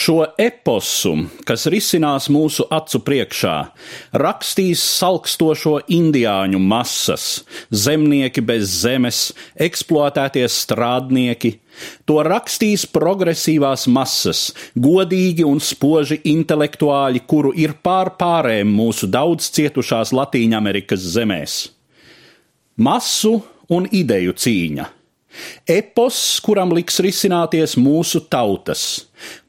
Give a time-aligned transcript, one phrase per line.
[0.00, 1.10] Šo eposu,
[1.44, 3.54] kas risinās mūsu acu priekšā,
[4.22, 7.24] rakstīs salkstošo indiāņu masas,
[7.68, 9.18] zemnieki bez zemes,
[9.60, 11.50] eksploatētie strādnieki.
[12.08, 14.40] To rakstīs progresīvās masas,
[14.72, 21.58] godīgi un spoži intelektuāļi, kuru ir pār pārēm mūsu daudz cietušās Latīņamerikas zemēs.
[22.80, 23.34] Masu
[23.68, 24.88] un ideju cīņa
[25.70, 28.82] Epos, kuram liks risināties mūsu tautas,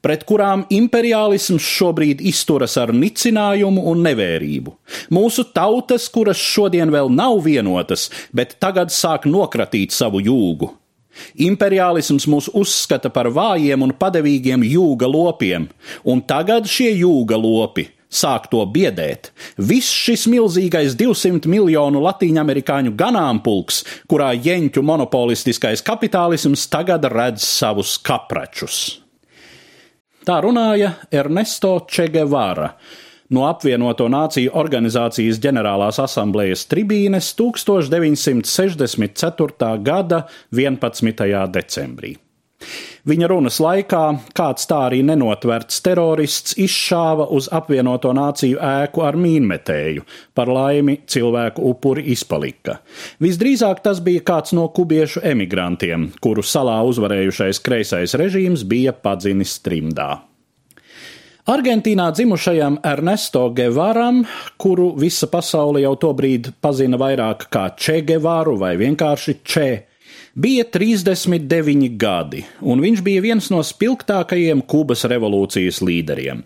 [0.06, 4.76] pret kurām imperiālisms šobrīd izturas ar nicinājumu un nevērību.
[5.14, 10.70] Mūsu tautas, kuras šodien vēl nav vienotas, bet tagad sāk nokratīt savu jūgu.
[11.44, 15.68] Imperiālisms mūs uzskata par vājiem un padevīgiem jūga lopiem,
[16.08, 19.32] un tagad šie jūga lopi sāk to biedēt.
[19.58, 29.02] Viss šis milzīgais 200 miljonu latīņamerikāņu ganāmpulks, kurā jeņķu monopolistiskais kapitālisms tagad redz savus kapračus.
[30.28, 32.76] Tā runāja Ernesto Čegevara
[33.32, 39.72] no apvienoto nāciju organizācijas ģenerālās asamblējas tribīnes 1964.
[39.82, 41.48] gada 11.
[41.56, 42.31] decembrī.
[43.08, 44.02] Viņa runas laikā
[44.38, 50.06] kāds tā arī nenotverts terorists izšāva uz apvienoto nāciju ēku ar mīnmetēju.
[50.38, 52.80] Par laimi cilvēku upuri izpalika.
[53.24, 60.12] Visdrīzāk tas bija kāds no kubiešu emigrantiem, kuru salā uzvarējušais kreisais režīms bija padzinis trimdā.
[61.50, 64.22] Argentīnā dzimušajam Ernesto Guevaram,
[64.62, 69.91] kuru visa pasaule jau tobrīd pazina vairāk kā Che Guevaru vai vienkārši Che
[70.34, 76.46] Bija 39 gadi, un viņš bija viens no spilgtākajiem Kubas revolūcijas līderiem.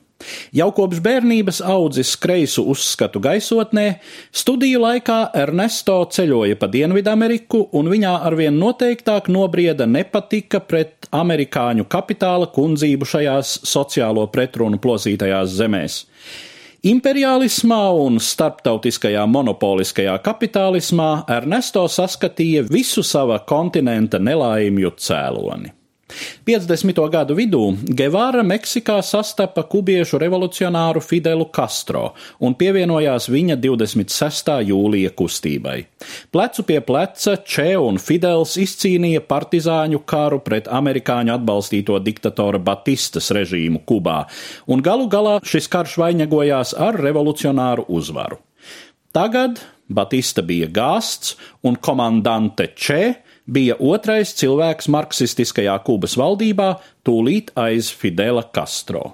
[0.58, 4.00] Jau kopš bērnības audzis kreisu uzskatu gaisotnē,
[4.33, 12.50] studiju laikā Ernesto ceļoja pa Dienvidameriku, un viņā arvien noteiktāk nobrieda nepatika pret amerikāņu kapitāla
[12.58, 16.02] kundzību šajās sociālo pretrunu plosītajās zemēs.
[16.86, 25.72] Imperiālismā un starptautiskajā monopoliskajā kapitālismā Ernesto saskatīja visu sava kontinenta nelaimju cēloni.
[26.45, 27.01] 50.
[27.11, 27.61] gadu vidū
[27.97, 34.51] Gevāra Meksikā sastapa kubiešu revolucionāru Fidelu Castro un pievienojās viņa 26.
[34.69, 35.77] jūlija kustībai.
[36.31, 43.83] Plecu pie pleca Če un Fidels izcīnīja partizāņu karu pret amerikāņu atbalstīto diktatora Batistas režīmu
[43.87, 44.23] Kubā,
[44.67, 48.39] un galu galā šis karš vainagojās ar revolucionāru uzvaru.
[49.15, 53.01] Tagad Batista bija gāsts un komandante Če
[53.45, 56.75] bija otrais cilvēks marksistiskajā Kubas valdībā,
[57.06, 59.13] tūlīt aiz Fidela Castro.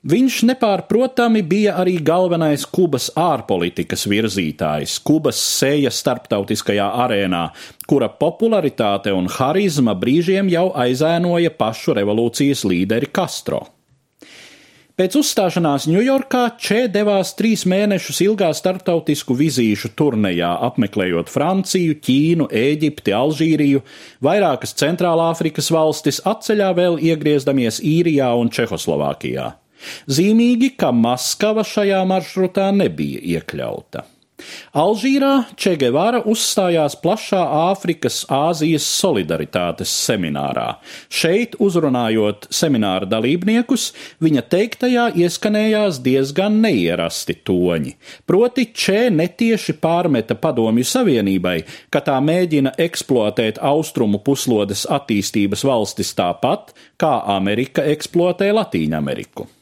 [0.00, 7.42] Viņš nepārprotami bija arī galvenais Kubas ārpolitikas virzītājs, Kubas seja starptautiskajā arēnā,
[7.84, 13.66] kura popularitāte un harizma brīžiem jau aizēnoja pašu revolūcijas līderi Castro.
[15.00, 23.14] Pēc uzstāšanās Ņujorkā Če devās trīs mēnešus ilgā starptautisku vizīšu turnejā, apmeklējot Franciju, Ķīnu, Ēģipti,
[23.16, 23.80] Alžīriju,
[24.20, 29.48] vairākas Centrālāfrikas valstis, atceļā vēl iegriežamies Īrijā un Čehoslovākijā.
[30.04, 34.04] Zīmīgi, ka Maskava šajā maršrutā nebija iekļauta.
[34.76, 37.40] Alžīrā Čegevara uzstājās plašā
[37.70, 40.78] Āfrikas Āzijas solidaritātes seminārā.
[41.10, 43.90] Šeit, uzrunājot semināra dalībniekus,
[44.22, 47.94] viņa teiktajā ieskanējās diezgan neierasti toņi.
[48.26, 51.58] Proti, Če netieši pārmeta Padomju Savienībai,
[51.92, 59.59] ka tā mēģina eksploatēt austrumu puslodes attīstības valstis tāpat, kā Amerika eksploatē Latīņameriku.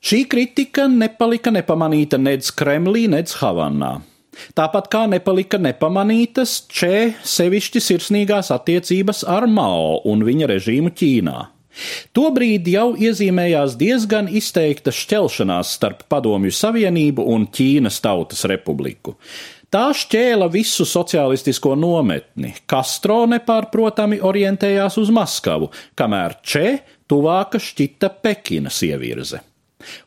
[0.00, 3.98] Šī kritika nepalika nepamanīta nec Kremlī, nec Havanā.
[4.56, 11.38] Tāpat kā nepalika nepamanītas Če sevišķi sirsnīgās attiecības ar Mao un viņa režīmu Ķīnā.
[12.16, 19.18] Tobrīd jau iezīmējās diezgan izteikta šķelšanās starp Padomju Savienību un Ķīnas Tautas Republiku.
[19.70, 22.54] Tā šķēla visu sociālistisko nometni.
[22.66, 26.66] Castro nepārprotami orientējās uz Maskavu, kamēr Če
[27.10, 29.44] tuvāka šķita Pekinas ievirze.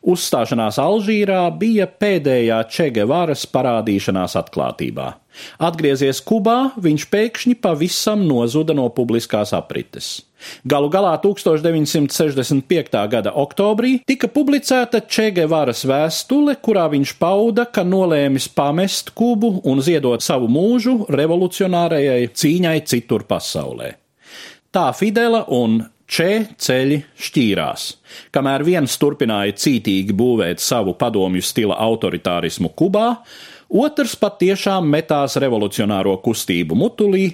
[0.02, 5.12] Uzstāšanās Alžīrā bija pēdējā Čegevaras parādīšanās atklātībā.
[5.58, 10.20] Atgriezies Kubā, viņš pēkšņi pavisam nozuda no publiskās aprites.
[10.68, 12.98] Galu galā 1965.
[13.10, 20.22] gada oktobrī tika publicēta Čegevaras vēstule, kurā viņš pauda, ka nolēmis pamest Kubu un ziedot
[20.22, 23.94] savu mūžu revolucionārajai cīņai citur pasaulē.
[24.74, 26.30] Tā Fidela un Če
[26.60, 27.88] ceļi šķīrās.
[28.34, 33.08] Kamēr viens turpināja cītīgi būvēt savu padomju stila autoritārismu Kubā,
[33.74, 37.24] Otrs patiešām metās revolucionāro kustību mutulī,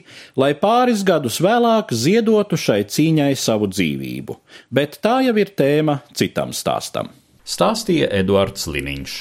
[0.41, 4.39] lai pāris gadus vēlāk ziedotu šai cīņai savu dzīvību,
[4.73, 7.11] bet tā jau ir tēma citam stāstam.
[7.45, 9.19] Stāstīja Eduards Liniņš.